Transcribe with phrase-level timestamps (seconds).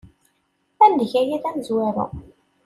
[0.83, 2.07] Ad neg aya d amezwaru.